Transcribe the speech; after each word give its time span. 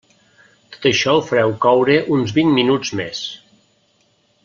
Tot 0.75 0.87
això 0.91 1.13
ho 1.17 1.21
fareu 1.27 1.53
coure 1.67 1.99
uns 2.17 2.33
vint 2.39 2.53
minuts 2.57 2.95
més. 3.03 3.21